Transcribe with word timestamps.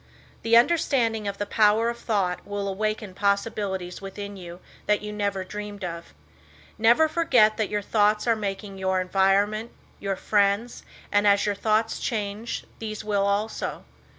The 0.41 0.57
understanding 0.57 1.27
of 1.27 1.37
the 1.37 1.45
power 1.45 1.87
of 1.87 1.99
thought 1.99 2.43
will 2.47 2.67
awaken 2.67 3.13
possibilities 3.13 4.01
within 4.01 4.35
you 4.35 4.59
that 4.87 5.01
you 5.03 5.13
never 5.13 5.43
dreamed 5.43 5.85
of. 5.85 6.15
Never 6.79 7.07
forget 7.07 7.55
that 7.57 7.69
your 7.69 7.83
thoughts 7.83 8.25
are 8.25 8.35
making 8.35 8.79
your 8.79 8.99
environment, 8.99 9.69
your 9.99 10.15
friends, 10.15 10.81
and 11.11 11.27
as 11.27 11.45
your 11.45 11.53
thoughts 11.53 11.99
change 11.99 12.63
these 12.79 13.03
will 13.03 13.27
also. 13.27 13.83